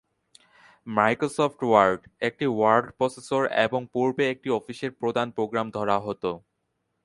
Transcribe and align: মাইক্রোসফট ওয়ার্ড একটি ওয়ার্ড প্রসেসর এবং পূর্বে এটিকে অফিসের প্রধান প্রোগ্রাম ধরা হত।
মাইক্রোসফট 0.87 1.59
ওয়ার্ড 1.65 1.99
একটি 2.27 2.45
ওয়ার্ড 2.51 2.85
প্রসেসর 2.97 3.41
এবং 3.65 3.81
পূর্বে 3.93 4.23
এটিকে 4.27 4.49
অফিসের 4.59 4.91
প্রধান 5.01 5.27
প্রোগ্রাম 5.37 5.67
ধরা 5.77 5.97
হত। 6.05 6.23